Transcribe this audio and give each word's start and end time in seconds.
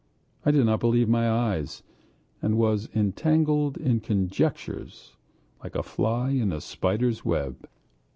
I 0.43 0.49
did 0.49 0.65
not 0.65 0.79
believe 0.79 1.07
my 1.07 1.29
eyes, 1.29 1.83
and 2.41 2.57
was 2.57 2.89
entangled 2.95 3.77
in 3.77 3.99
conjectures 3.99 5.13
like 5.63 5.75
a 5.75 5.83
fly 5.83 6.31
in 6.31 6.51
a 6.51 6.59
spider's 6.59 7.23
web.... 7.23 7.67